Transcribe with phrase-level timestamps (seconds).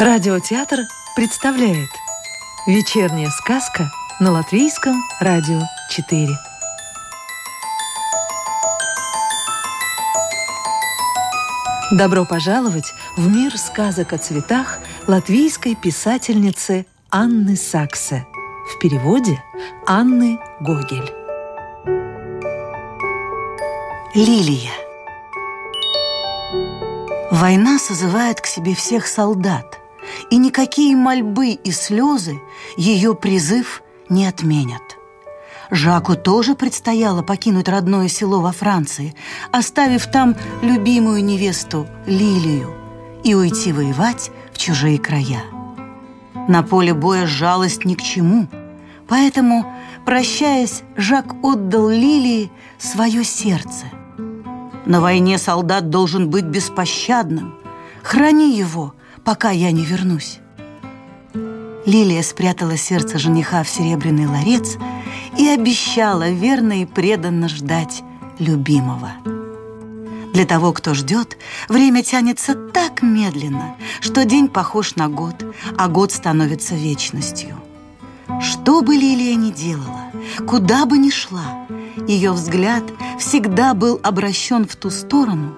[0.00, 1.90] Радиотеатр представляет
[2.68, 3.90] Вечерняя сказка
[4.20, 6.28] на Латвийском радио 4
[11.90, 18.24] Добро пожаловать в мир сказок о цветах латвийской писательницы Анны Саксе.
[18.72, 19.42] В переводе
[19.84, 21.12] Анны Гогель.
[24.14, 24.70] Лилия.
[27.32, 29.77] Война созывает к себе всех солдат,
[30.30, 32.40] и никакие мольбы и слезы
[32.76, 34.82] ее призыв не отменят.
[35.70, 39.14] Жаку тоже предстояло покинуть родное село во Франции,
[39.52, 42.74] оставив там любимую невесту Лилию
[43.22, 45.42] и уйти воевать в чужие края.
[46.48, 48.48] На поле боя жалость ни к чему,
[49.06, 49.70] поэтому,
[50.06, 53.84] прощаясь, Жак отдал Лилии свое сердце.
[54.86, 57.54] На войне солдат должен быть беспощадным.
[58.02, 58.94] Храни его,
[59.28, 60.38] пока я не вернусь.
[61.84, 64.78] Лилия спрятала сердце жениха в серебряный ларец
[65.36, 68.02] и обещала верно и преданно ждать
[68.38, 69.10] любимого.
[70.32, 71.36] Для того, кто ждет,
[71.68, 75.44] время тянется так медленно, что день похож на год,
[75.76, 77.54] а год становится вечностью.
[78.40, 80.10] Что бы Лилия ни делала,
[80.46, 81.66] куда бы ни шла,
[82.06, 82.84] ее взгляд
[83.18, 85.54] всегда был обращен в ту сторону,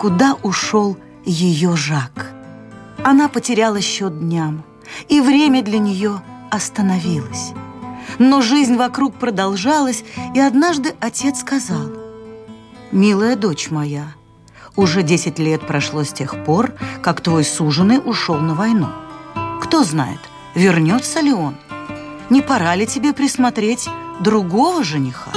[0.00, 2.31] куда ушел ее Жак.
[3.04, 4.62] Она потеряла счет дням,
[5.08, 7.52] и время для нее остановилось.
[8.18, 11.90] Но жизнь вокруг продолжалась, и однажды отец сказал,
[12.92, 14.14] «Милая дочь моя,
[14.76, 18.88] уже десять лет прошло с тех пор, как твой суженый ушел на войну.
[19.60, 20.20] Кто знает,
[20.54, 21.56] вернется ли он?
[22.30, 23.88] Не пора ли тебе присмотреть
[24.20, 25.32] другого жениха?»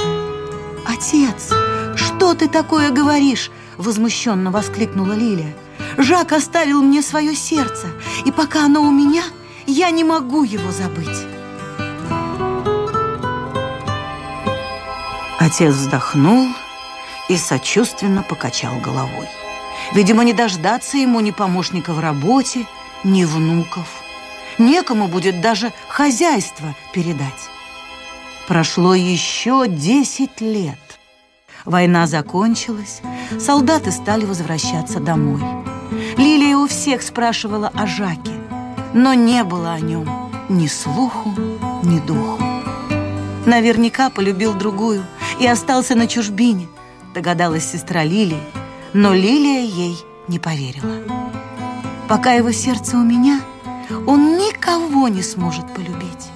[0.86, 1.52] «Отец,
[1.96, 5.54] что ты такое говоришь?» Возмущенно воскликнула Лилия.
[5.98, 7.86] «Жак оставил мне свое сердце,
[8.24, 9.22] и пока оно у меня,
[9.66, 11.26] я не могу его забыть».
[15.38, 16.48] Отец вздохнул
[17.28, 19.28] и сочувственно покачал головой.
[19.92, 22.66] Видимо, не дождаться ему ни помощника в работе,
[23.04, 23.86] ни внуков.
[24.58, 27.50] Некому будет даже хозяйство передать.
[28.48, 30.78] Прошло еще десять лет.
[31.64, 33.00] Война закончилась,
[33.40, 35.65] солдаты стали возвращаться домой.
[36.66, 38.32] У всех спрашивала о Жаке,
[38.92, 40.04] но не было о нем
[40.48, 41.32] ни слуху,
[41.84, 42.42] ни духу.
[43.46, 45.06] Наверняка полюбил другую
[45.38, 46.66] и остался на чужбине,
[47.14, 48.42] догадалась сестра Лилии,
[48.92, 49.96] но Лилия ей
[50.26, 50.96] не поверила.
[52.08, 53.42] Пока его сердце у меня,
[54.04, 56.32] он никого не сможет полюбить.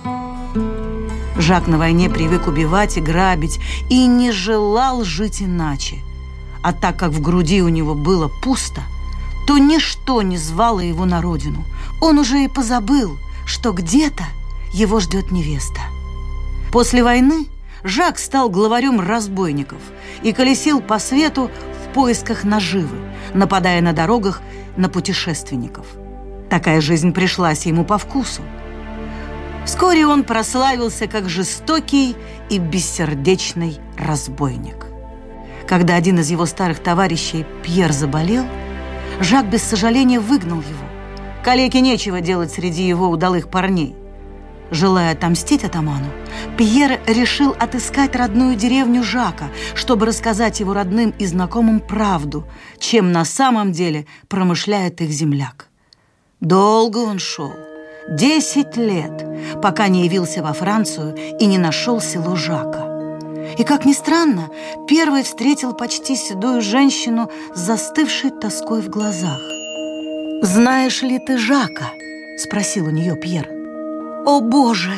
[1.38, 3.58] Жак на войне привык убивать и грабить
[3.88, 5.97] и не желал жить иначе.
[6.62, 8.82] А так как в груди у него было пусто,
[9.50, 11.64] то ничто не звало его на родину.
[12.00, 14.22] Он уже и позабыл, что где-то
[14.72, 15.80] его ждет невеста.
[16.70, 17.48] После войны
[17.82, 19.80] Жак стал главарем разбойников
[20.22, 21.50] и колесил по свету
[21.84, 22.96] в поисках наживы,
[23.34, 24.40] нападая на дорогах
[24.76, 25.84] на путешественников.
[26.48, 28.42] Такая жизнь пришлась ему по вкусу.
[29.66, 32.14] Вскоре он прославился как жестокий
[32.50, 34.86] и бессердечный разбойник.
[35.66, 38.44] Когда один из его старых товарищей, Пьер, заболел,
[39.21, 40.84] Жак без сожаления выгнал его.
[41.43, 43.97] Калеке нечего делать среди его удалых парней.
[44.71, 46.06] Желая отомстить атаману,
[46.56, 52.47] Пьер решил отыскать родную деревню Жака, чтобы рассказать его родным и знакомым правду,
[52.78, 55.69] чем на самом деле промышляет их земляк.
[56.41, 57.53] Долго он шел,
[58.09, 59.25] Десять лет,
[59.62, 62.89] пока не явился во Францию и не нашел село Жака.
[63.58, 64.48] И, как ни странно,
[64.88, 69.40] первый встретил почти седую женщину с застывшей тоской в глазах.
[70.42, 71.92] «Знаешь ли ты Жака?»–
[72.38, 73.48] спросил у нее Пьер.
[74.26, 74.94] «О, Боже!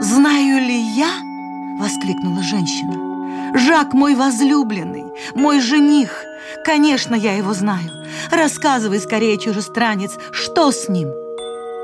[0.00, 1.10] Знаю ли я?»–
[1.80, 3.58] воскликнула женщина.
[3.58, 6.24] «Жак мой возлюбленный, мой жених.
[6.64, 7.90] Конечно, я его знаю.
[8.30, 11.08] Рассказывай скорее, чужестранец, что с ним?»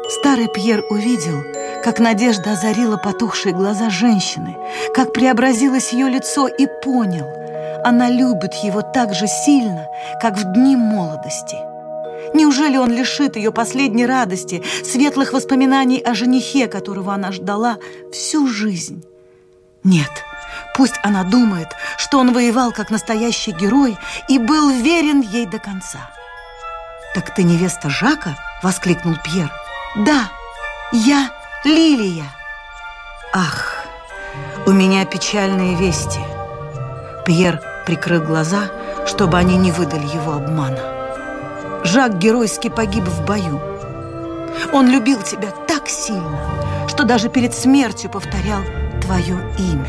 [0.08, 1.42] Старый Пьер увидел,
[1.84, 4.56] как надежда озарила потухшие глаза женщины,
[4.94, 7.26] как преобразилось ее лицо и понял,
[7.84, 9.86] она любит его так же сильно,
[10.20, 11.56] как в дни молодости.
[12.34, 17.76] Неужели он лишит ее последней радости, светлых воспоминаний о женихе, которого она ждала
[18.12, 19.04] всю жизнь?
[19.84, 20.10] Нет,
[20.74, 23.98] пусть она думает, что он воевал как настоящий герой
[24.28, 26.10] и был верен ей до конца.
[27.14, 29.52] «Так ты невеста Жака?»— воскликнул Пьер.
[29.96, 30.28] Да,
[30.90, 31.30] я
[31.64, 32.26] Лилия.
[33.32, 33.86] Ах,
[34.66, 36.20] у меня печальные вести.
[37.24, 38.70] Пьер прикрыл глаза,
[39.06, 40.78] чтобы они не выдали его обмана.
[41.82, 43.62] Жак геройски погиб в бою.
[44.74, 46.38] Он любил тебя так сильно,
[46.86, 48.60] что даже перед смертью повторял
[49.00, 49.88] твое имя.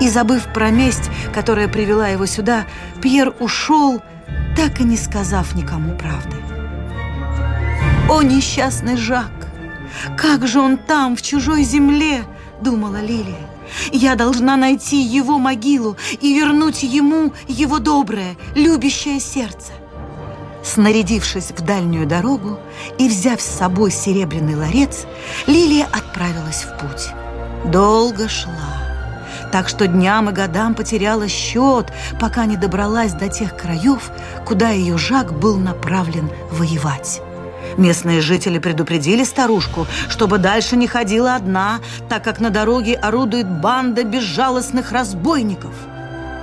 [0.00, 2.64] И забыв про месть, которая привела его сюда,
[3.02, 4.00] Пьер ушел,
[4.56, 6.36] так и не сказав никому правды.
[8.08, 9.43] «О, несчастный Жак!
[10.16, 12.24] Как же он там, в чужой земле!»–
[12.60, 13.48] думала Лилия.
[13.92, 19.72] «Я должна найти его могилу и вернуть ему его доброе, любящее сердце».
[20.62, 22.58] Снарядившись в дальнюю дорогу
[22.98, 25.04] и взяв с собой серебряный ларец,
[25.46, 27.08] Лилия отправилась в путь.
[27.70, 28.84] Долго шла
[29.54, 34.10] так что дням и годам потеряла счет, пока не добралась до тех краев,
[34.44, 37.22] куда ее Жак был направлен воевать.
[37.76, 44.04] Местные жители предупредили старушку, чтобы дальше не ходила одна, так как на дороге орудует банда
[44.04, 45.72] безжалостных разбойников.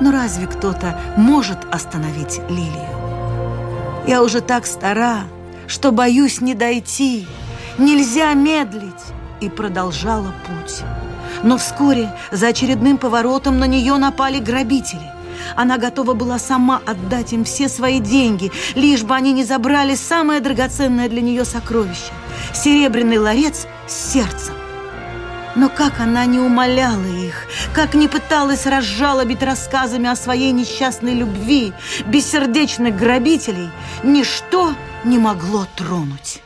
[0.01, 2.89] Но разве кто-то может остановить Лилию?
[4.07, 5.21] Я уже так стара,
[5.67, 7.27] что боюсь не дойти.
[7.77, 8.91] Нельзя медлить.
[9.39, 10.81] И продолжала путь.
[11.41, 15.01] Но вскоре за очередным поворотом на нее напали грабители.
[15.55, 20.39] Она готова была сама отдать им все свои деньги, лишь бы они не забрали самое
[20.39, 22.11] драгоценное для нее сокровище–
[22.53, 24.55] серебряный ларец с сердцем.
[25.55, 31.73] Но как она не умоляла их, как не пыталась разжалобить рассказами о своей несчастной любви,
[32.05, 33.69] бессердечных грабителей,
[34.03, 34.73] ничто
[35.03, 36.41] не могло тронуть.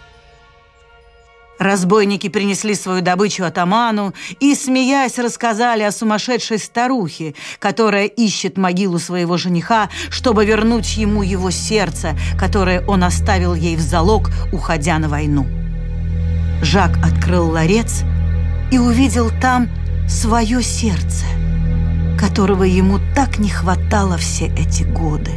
[1.66, 9.36] Разбойники принесли свою добычу атаману и, смеясь, рассказали о сумасшедшей старухе, которая ищет могилу своего
[9.38, 15.48] жениха, чтобы вернуть ему его сердце, которое он оставил ей в залог, уходя на войну.
[16.62, 18.04] Жак открыл ларец
[18.72, 19.68] и увидел там
[20.08, 21.26] свое сердце,
[22.20, 25.32] которого ему так не хватало все эти годы.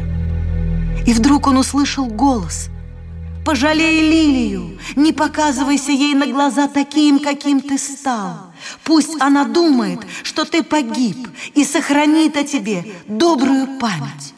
[1.07, 2.69] И вдруг он услышал голос–
[3.49, 8.53] Пожалей Лилию, не показывайся ей на глаза таким, каким ты стал.
[8.85, 11.17] Пусть она думает, что ты погиб
[11.55, 14.35] и сохранит о тебе добрую память.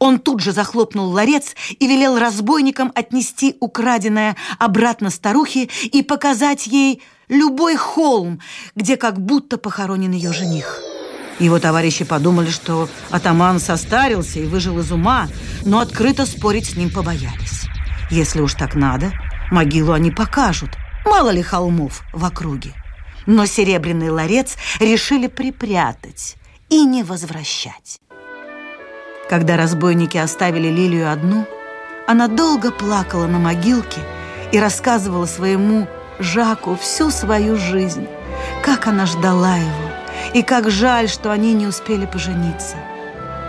[0.00, 7.04] Он тут же захлопнул ларец и велел разбойникам отнести украденное обратно старухе и показать ей
[7.28, 8.40] любой холм,
[8.74, 10.82] где как будто похоронен ее жених.
[11.38, 15.28] Его товарищи подумали, что атаман состарился и выжил из ума,
[15.64, 17.65] но открыто спорить с ним побоялись.
[18.10, 19.12] Если уж так надо,
[19.50, 20.70] могилу они покажут.
[21.04, 22.72] Мало ли холмов в округе.
[23.26, 26.36] Но серебряный ларец решили припрятать
[26.68, 28.00] и не возвращать.
[29.28, 31.46] Когда разбойники оставили Лилию одну,
[32.06, 34.00] она долго плакала на могилке
[34.52, 35.88] и рассказывала своему
[36.18, 38.06] Жаку всю свою жизнь,
[38.62, 39.90] как она ждала его,
[40.32, 42.76] и как жаль, что они не успели пожениться.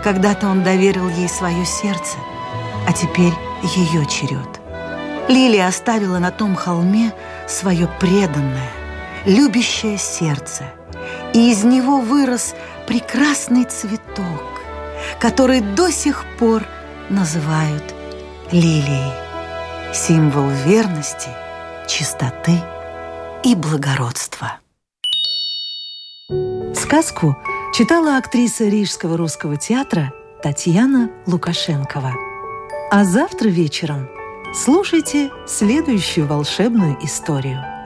[0.04, 2.16] Когда-то он доверил ей свое сердце,
[2.86, 3.32] а теперь
[3.62, 4.60] ее черед.
[5.28, 7.12] Лилия оставила на том холме
[7.46, 8.70] свое преданное,
[9.26, 10.64] любящее сердце,
[11.34, 12.54] и из него вырос
[12.86, 14.42] прекрасный цветок,
[15.20, 16.64] который до сих пор
[17.10, 17.94] называют
[18.50, 19.12] лилией,
[19.94, 21.28] символ верности,
[21.86, 22.58] чистоты
[23.44, 24.58] и благородства.
[26.74, 27.36] Сказку
[27.74, 30.12] читала актриса Рижского русского театра
[30.42, 32.27] Татьяна Лукашенкова.
[32.90, 34.08] А завтра вечером
[34.54, 37.62] слушайте следующую волшебную историю–